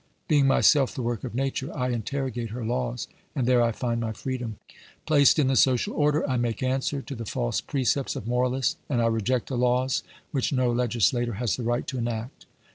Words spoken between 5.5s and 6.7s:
social order, I make